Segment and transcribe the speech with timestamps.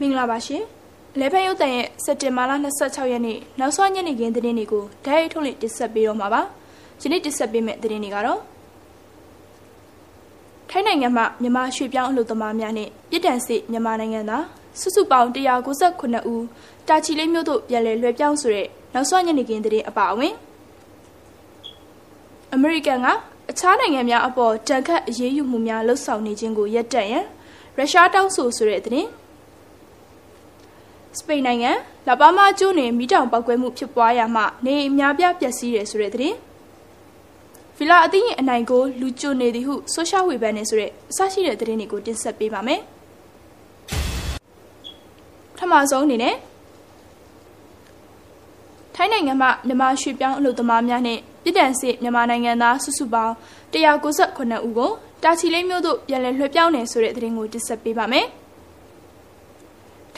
[0.00, 0.62] မင်္ဂလာပါရှင်
[1.20, 6.42] လဲဖက်ရုပ်တန်ရဲ့စက်တင်ဘာလ26ရက်နေ့နောက်ဆုံးညနေခင်းသတင်းတွေကိုဓာတ်ရိုက်ထုတ်လွှင့်တင်ဆက်ပေးတော့မှာပါ
[7.02, 8.40] ယနေ့တင်ဆက်ပေးမယ့်သတင်းတွေကတော့
[10.70, 14.44] ထိုင်းနိုင်ငံမှာမြန်မာရွှေပြောင်းအလုပ်သမားများနဲ့ပြည်တန်စစ်မြန်မာနိုင်ငံသား
[14.80, 16.44] စုစုပေါင်း198ဦး
[16.88, 20.34] တာချီလေးမြို့သို့ပြန်လည်လွှဲပြောင်းဆိုတဲ့နောက်ဆုံးညနေခင်းသတင်းအပါအဝင်
[22.54, 23.06] အမေရိကန်က
[23.50, 27.26] အခြားနိုင်ငံများအပေါ်တန်ခတ်အရေးယူမှုများလှုပ်ဆောင်နေခြင်းကိုရပ်တန့်ရန်
[27.76, 29.08] ရုရှားတောင်းဆိုဆိုတဲ့သတင်း
[31.18, 31.70] စပိန်နိုင်ငံ
[32.08, 36.36] လာပါမာကျွန်းတွင်မိတောင်ပောက်ကွဲမှုဖြစ်ပွားရာမှနေအများပြပျက်စီးတယ်ဆိုတဲ့သတင်း
[37.76, 42.80] ဗီလာအသင်းရဲ့အနိုင်ကိုလူကျွနေသည်ဟုဆိုရှယ်ဝေဘန်နေဆိုတဲ့အစရှိတဲ့သတင်းတွေကိုတင်ဆက်ပေးပါမယ်
[45.54, 46.34] ပထမဆုံးအနေနဲ့
[48.94, 53.34] ထိုင်းနိုင်ငံမှာမြန်မာရွှေပြောင်းအလုပ်သမားများနဲ့ပြည်တန်စစ်မြန်မာနိုင်ငံသားစုစုပေါင်း
[53.72, 54.90] 198ဦးကို
[55.22, 58.26] တာချီလိမ့်မြို့သို့ပြန်လည်လွှဲပြောင်းနေဆိုတဲ့သတင်းကိုတင်ဆက်ပေးပါမယ်။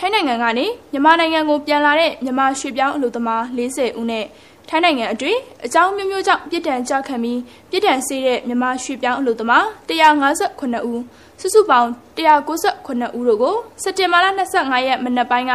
[0.04, 4.24] ထိုင်းနိုင်ငံကနေမြန်မာနိုင်ငံကိုပြန်လာတဲ့မြန်မာရွှေပြောင်းအလုပ်သမား40ဦးနဲ့
[4.68, 11.02] ထိုင်းနိုင်ငံအတွင်းအကြောင်းမျိုးမျိုးကြောင့်ပြည်တံကြခံပြီးပြည်တံစေးတဲ့မြန်မာရွှေပြောင်းအလုပ်သမား158ဦး
[11.40, 15.52] စုစုပေါင်း198ဦးတို့ကိုစက်တင်ဘာလ25ရက်မနက်ပိုင်းက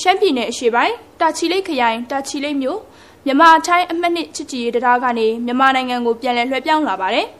[0.00, 2.80] ရှမ်းပြည်နယ်အရှေ့ပိုင်းတာချီလိတ်ခရိုင်တာချီလိတ်မြို့
[3.26, 7.28] မြန်မာထိုင်းအမှတ်နှစ်ချစ်ကြည်ရေးတရားကနေမြန်မာနိုင်ငံကိုပြန်လည်လွှဲပြောင်းလာပါတယ်။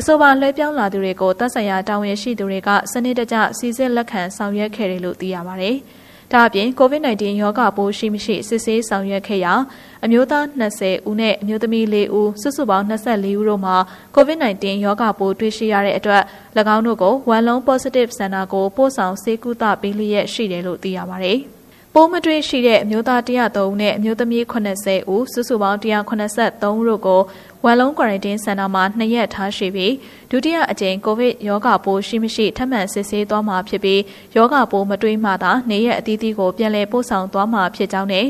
[0.00, 5.76] အဆိုပါလွှဲပြောင်းလာသူတွေကိုသက်ဆိုင်ရာတာဝန်ရှိသူတွေကစနစ်တကျစီစစ်လက်ခံဆောင်ရွက်ခဲ့တယ်လို့သိရပါတယ်။
[6.32, 9.54] ဒါအပြင် COVID-19 ရောဂါပိုးရှိမရှိစစ်ဆေးဆောင်ရွက်ခဲ့ရာ
[10.04, 13.76] အမျိုးသား20ဦးနဲ့အမျိုးသမီး4ဦးစုစုပေါင်း24ဦးတို့မှာ
[14.16, 16.22] COVID-19 ရောဂါပိုးတွေ့ရှိရတဲ့အတွက်၎
[16.76, 21.40] င်းတို့ကိုဝမ်လုံး positive center ကိုပို့ဆောင်ဆေးကုသပေးလျက်ရှိတယ်လို့သိရပါတယ်။
[21.98, 27.20] ပိုးမတွေ့ရှိတဲ့အမျိုးသား103ဦးနဲ့အမျိုးသမီး80ဦးစုစုပေါင်း183ဦးတို့ကို
[27.64, 29.92] ဝမ်လုံးကွာရန်တင်းစင်တာမှာနှစ်ရက်ထားရှိပြီး
[30.30, 34.00] ဒုတိယအကြိမ်ကိုဗစ်ရောဂါပိုးရှိမရှိထပ်မံစစ်ဆေးသွားမှာဖြစ်ပြီး
[34.36, 38.26] ရောဂါပိုးမတွေ့မှသာနေရက်အသီးသီးကိုပြန်လည်ပို့ဆောင်သွားမှာဖြစ်ကြောင်းနဲ့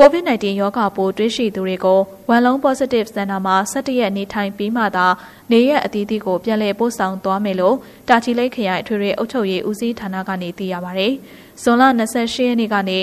[0.00, 5.06] COVID-19 ရောဂါပိုးတွေ့ရှိသူတွေကိုဝမ်လုံး positive center မှာ17ရက်နေထိုင်ပြီးမှသာ
[5.52, 7.76] နေရက်အသီးသီးကိုပြန်လည်ပို့ဆောင်သွားမယ်လို့
[8.08, 11.08] တာချီလိတ်ခရိုင်အထွေထွေအုပ်ချုပ်ရေးဦးစီးဌာနကနေသိရပါဗျ။
[11.62, 12.98] ဇွန်လ28ရက်နေ့ကနေ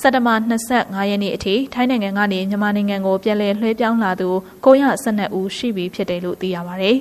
[0.00, 0.34] စက်တဘာ
[0.72, 4.28] 25ရက်နေ့အထိထိုင်းနိုင်ငံကနေမြန်မာနိုင်ငံကိုပြန်လည်လွှဲပြောင်းလာသူ
[4.64, 6.90] 912ဦးရှိပြီဖြစ်တယ်လို့သိရပါဗျ။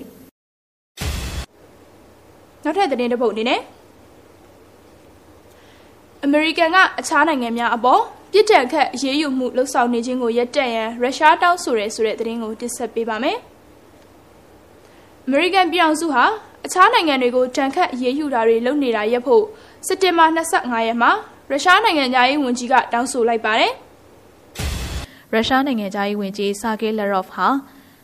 [2.64, 3.62] နောက်ထပ်သတင်းတစ်ပုဒ်အနေနဲ့
[6.24, 8.02] အမေရိကန်ကအခြားနိုင်ငံများအပေါ်
[8.36, 13.38] ပြစ်ဒဏ်ခတ်အရေးယူမှုလှုပ်ဆောင်နေခြင်းကိုရပ်တန့်ရန်ရုရှားတောင်းဆိုရဲဆိုတဲ့သတင်းကိုတင်ဆက်ပေးပါမယ်။
[15.26, 16.26] အမေရိကန်ပြည်အောင်စုဟာ
[16.66, 19.44] အခြားနိုင်ငံတွေကိုတန်ခတ်အရေးယူတာတွေလုပ်နေတာရပ်ဖို့
[19.88, 21.12] စက်တင်ဘာ25ရက်မှာ
[21.50, 23.72] ရုရှားနိုင်ငံသားရေးဝန်ကြီးကတောင်းဆိုလိုက်ပါတယ်။
[25.34, 27.48] ရုရှားနိုင်ငံသားရေးဝန်ကြီးဆာဂေးလက်ရော့ဖ်ဟာ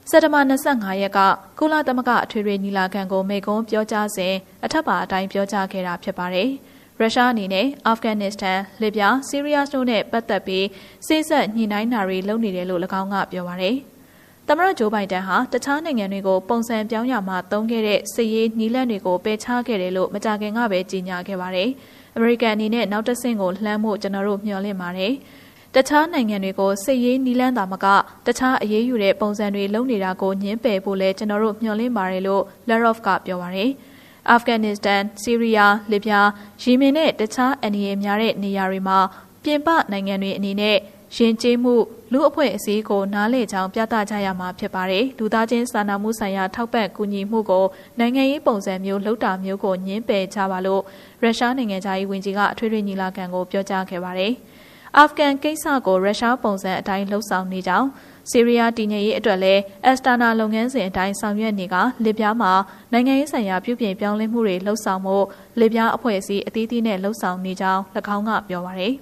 [0.09, 1.19] စက်တဘာ25ရက်က
[1.59, 4.34] ကုလသမဂ္ဂအထွေထွေညီလာခံကိုမိန့်ခွန်းပြောကြားစဉ်
[4.66, 6.50] အထက်ပါအတိုင်းပြောကြားခဲ့တာဖြစ်ပါတယ်။
[7.01, 10.65] ရုရှားအနေနဲ့အာဖဂန်နစ္စတန်၊လစ်ဗျား၊ဆီးရီးယားတို့နဲ့ပတ်သက်ပြီး
[11.07, 13.75] စိစက်ညှိနှိုင်းတာတွေလုပ်နေတယ်လို့၎င်းကပြောပါရယ်။
[14.47, 21.69] သမရဂျိုးဘိုင်ဒန်ဟာတခြားနိုင်ငံတွေကိုပုံစံပြောင်းရမှာတုံးခဲ့တဲ့စစ်ရေးနီးလန့်တွေကိုပယ်ချခဲ့တယ်လို့မကြခင်ကပဲကြေညာခဲ့ပါတယ်။
[22.15, 25.13] အမေရိကန်အနေနဲ့နောက်တစ်ဆင့်ကိုလှမ်းဖို့ကျွန်တော်တို့မျှော်လင့်ပါတယ်။
[25.75, 27.85] တခြားနိုင်ငံတွေကိုစစ်ရေးနီးလန်းတာမက
[28.27, 33.71] တခြားအရေးယူတဲ့ပုံစံတွေလုပ်နေတာကိုညှင်းပယ်ဖို့လဲကျွန်တော်တို့မျှော်လင့်ပါတယ်လို့ Larof ကပြောပါရယ်။
[34.31, 36.28] အာဖဂန်နစ္စတန်၊ဆီးရီးယား၊လစ်ဗျား၊
[36.64, 38.99] ယီမင်နဲ့တခြားအန္တရာယ်များတဲ့နေရာတွေမှာ
[39.43, 40.78] ပြင်ပနိုင်ငံတွေအနေနဲ့
[41.16, 41.73] ရင်ကျေးမှု
[42.11, 47.66] လူအဖွဲ့အစည်းကိုနားလည်ကြောင်းပြသကြရမှာဖြစ်ပါတယ်။လူသားချင်းစာနာမှုဆိုင်ရာထောက်ပံ့ကူညီမှုကို
[47.99, 50.81] နိုင်ငံရေးပုံစံမျိုးလှုပ်တာမျိုးကိုညှင်းပယ်ကြပါလို့
[51.22, 54.31] ရုရှားနိုင်ငံသားရေးဝန်ကြီးကအထွေထွေညီလာခံကိုပြောကြားခဲ့ပါတယ်။
[54.97, 57.88] အာဖဂန်ကိစ္စကိုရုရှားပုံစံအတိုင်းလှုပ်ဆောင်နေကြောင်း
[58.30, 62.52] ဆီးရီးယားတည်ငြိမ်ရေးအတွက်လည်းအက်စတာနာလုပ်ငန်းစဉ်အတိုင်းဆောင်ရွက်နေကလစ်ဗျားမှာ
[62.91, 65.16] နိုင်ငံရေးဆိုင်ရာပြုပြင်ပြောင်းလဲမှုတွေလှုပ်ဆောင်မှု
[65.59, 67.82] လစ်ဗျားအဖွဲ့အစည်းအသီးသီးနဲ့လှုပ်ဆောင်နေကြောင်း၎
[68.16, 68.94] င်းကပြောပါရယ်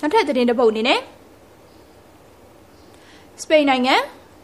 [0.00, 1.00] နောက်ထပ်သတင်းတစ်ပုဒ်အနေနဲ့
[3.42, 3.94] စပိန်နိုင်ငံ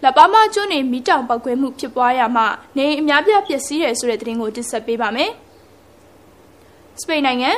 [0.04, 2.42] လပါမာကျွန်းနေမိတောင်ပောက်ကွဲမှုဖြစ်ပွားရမှ
[2.76, 5.30] နေအများပြပျက်စီးတယ်ဆိုတဲ့သတင်းကိုတင်ဆက်ပေးပါမယ်။
[7.00, 7.50] စပိန်နိုင်ငံ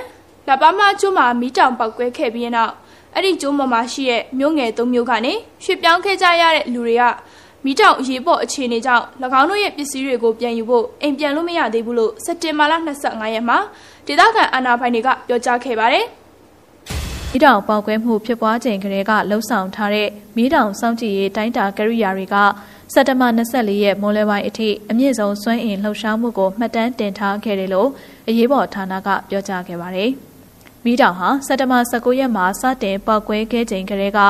[0.49, 2.73] လပါမာကျွန်းမှာမိတောင်ပောက်ကွဲခဲ့ပြီးနောက်
[3.15, 5.33] အဲ့ဒီကျိုးပေါ်မှာရှိတဲ့မြို့ငယ်သုံးမြို့ကနေ
[5.65, 7.05] ရွှေ့ပြောင်းခဲ့ကြရတဲ့လူတွေက
[7.65, 9.05] မိတောင်အရေးပေါ်အခြေအနေကြောင့်၎
[9.41, 12.73] င်းတို့ရဲ့ပစ္စည်းတွေကိုပြန်ယူဖို့အိမ်ပြန်လို့မရသေးဘူးလို့စက်တင်ဘာလ
[13.03, 13.59] 25ရက်မှာ
[14.07, 16.05] ဒေသခံအာဏာပိုင်တွေကပြောကြားခဲ့ပါတယ်။
[17.33, 22.37] မိတောင်ပေါက်ကွဲမှုဖြစ်ပွားချိန်ကလေးကလှုံ့ဆော်ထားတဲ့မိတောင်စောင့်ကြည့်ရေးတိုင်းတာကရိယာတွေက
[22.95, 27.89] စက်တဘာ24ရက်မိုးလယ်ပိုင်းအထိအမြင့်ဆုံးစွမ်းအင်လှုပ်ရှားမှုကိုမှတ်တမ်းတင်ထားခဲ့တယ်လို့
[28.29, 30.13] အရေးပေါ်ဌာနကပြောကြားခဲ့ပါတယ်။
[30.85, 34.21] မီးတောင်ဟာစက်တဘာ19ရက်မှာစတင်ပေါက်ကွဲခဲ့ချိန်ကလေးက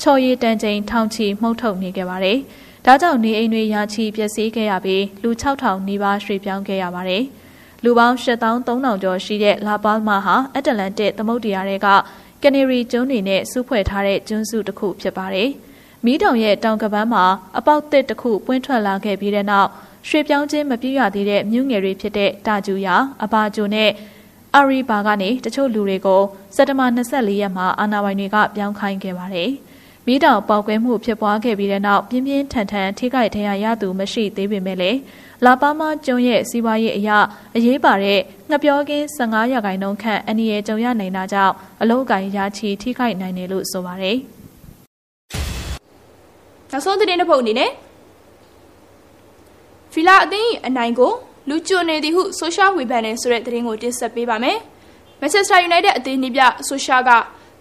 [0.00, 2.38] ချော်ရည်တန်ချိန်ထောင်ချီမှုတ်ထုတ်နေခဲ့ပါတယ်။
[2.86, 7.22] ဒါကြောင့်နေအိမ်တွေရာချီပျက်စီးခဲ့ရပြီးလူ6000နီးပါးရွှေ့ပြောင်းခဲ့ရပါတယ်။
[7.84, 11.88] လူပေါင်း8300ကျော်ရှိတဲ့လာပါမာဟာအတ္တလန်တစ်သမုဒ္ဒရာတွေက
[12.42, 15.48] ကနေရီကျွန်းတွေနဲ့စုဖွဲ့ထားတဲ့ကျွန်းစုတစ်ခုဖြစ်ပါတယ်။
[16.04, 17.24] မီးတောင်ရဲ့တောင်ကပန်းမှာ
[17.58, 19.68] အပေါက်တစ်တစ်ခုပွင့်ထွက်လာခဲ့ပြီးတဲ့နောက်
[20.08, 23.90] ရွှေပြောင်းခြင်းမပြည့်ရသေးတဲ့မြူးငယ်တွေဖြစ်တဲ့တာကျူယာအဘာကျိုနဲ့
[24.56, 26.22] အာရီဘာကနေတချို့လူတွေကို
[26.56, 29.50] စက်တဘာ24ရက်မှာအာဏာပိုင်တွေကပြောင်းခိုင်းခဲ့ပါတယ်။
[30.06, 34.98] မိတောင်ပေါက်ကွဲမှုဖြစ်ပွားခဲ့ပြီးတဲ့နောက်ပြင်းပြင်းထန်ထန်ထိခိုက်ဒဏ်ရာရသူမရှိသေးပေမဲ့လည်း
[35.44, 37.18] လာပါမကျွန်းရဲ့စီးပွားရေးအရာ
[37.56, 38.20] အရေးပါတဲ့
[38.50, 44.16] ငပြောကင်း15ရာခိုင်နှုန်းခန့်အနည်းငယ်ကြုံရနိုင်တာကြောင့်အလုတ်ကိုင်းရာချီထိခိုက်နိုင်တယ်လို့ဆိုပါတယ်။
[46.72, 47.70] နောက်ဆုံးသတင်းတစ်ပုဒ်အနေနဲ့
[49.92, 51.12] ဖီလာအသင်းအနိုင်ကို
[51.48, 54.58] လူကျွနေသည်ဟုဆိုရှယ်ဝေဖန်နေဆိုတဲ့သတင်းကိုတင်ဆက်ပေးပါမယ်။
[55.20, 57.10] မန်ချက်စတာယူနိုက်တက်အသင်းနီးပြဆိုရှယ်က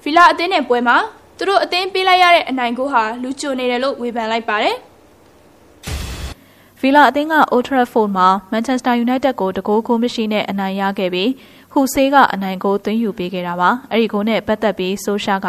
[0.04, 0.98] ဖီလာအသင်းနဲ့ပွဲမှာ
[1.38, 4.76] သူတို့အသင်းပေးလိုက်ရတဲ့အနိုင်ကိုဟာလူကျွနေတယ်လို့ဝေဖန်လိုက်ပါတယ်။
[6.80, 11.30] ဗီလာအသင်းက Old Trafford မှာ Manchester United ကိုတကိုးကိုမရှိနဲ့အနိုင်ရခဲ့ပြီး
[11.72, 15.48] ဟူဆေးကအနိုင်ကိုသွင်းယူပေးခဲ့တာပါ။အဲဒီကိုနဲ့ပတ်သက်ပြီးဆိုရှာက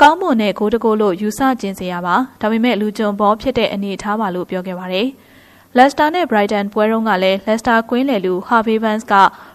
[0.00, 5.08] ကောင်းမွန်တဲ့ဂိုးတကိုးလို့ယူဆကျင်စရာပါ။ဒါပေမဲ့လူကြုံဘောဖြစ်တဲ့အနေအထားပါလို့ပြောခဲ့ပါတယ်။
[5.78, 9.14] Leicester နဲ့ Brighton ပွဲတုန်းကလည်း Leicester ကွင်းလယ်လူ Harvey Barnes က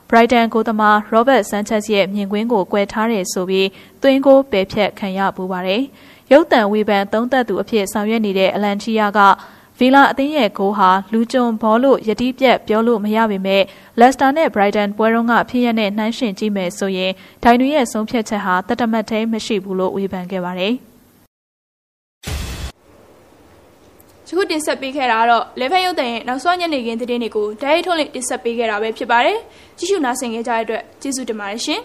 [0.10, 3.68] Brighton ကိုသမား Robert Sanchez ရဲ့မြင်ကွင်းကိုကွဲထားတယ်ဆိုပြီး
[4.02, 5.82] သွင်းကိုပယ်ဖြတ်ခံရပူပါတယ်။
[6.32, 9.20] ရုပ်တံဝေဖန်သုံးသက်သူအဖြစ်ဆောင်ရွက်နေတဲ့အလန်ချီယာက
[9.78, 13.64] ဗီလာအသင်းရဲ့ဂိုးဟာလူကြုံဘောလို့ယတိပြက်ပြောလို့မရပေမဲ့
[14.00, 17.12] လက်စတာနဲ့ဘရိုက်တန်ပွဲတုန်းကဖြစ်ရတဲ့နှိုင်းရှင်ကြည့်မယ်ဆိုရင်
[17.44, 20.76] ဒိုင်နူရဲ့ဆုံးဖြတ်ချက်ဟာတတမတ်သေးမရှိဘူးလို့ဝေဖန်ခဲ့ပါတယ်။
[24.32, 29.38] ယခုတင်ဆက်ပေးခဲ့တာကတော့ level ရုပ်သံရဲ့နောက်ဆုံးညနေခင်းသတင်းတွေကိုဓာတ်ရိုက်ထုတ်လင့်တင်ဆက်ပေးခဲ့တာပဲဖြစ်ပါတယ်
[29.78, 31.82] ကြည့်ရှုနားဆင်ခဲ့ကြတဲ့အတွက်ကျေးဇူးတင်ပါတယ်ရှင်